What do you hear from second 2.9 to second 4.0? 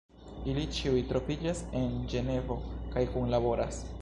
kaj kunlaboras.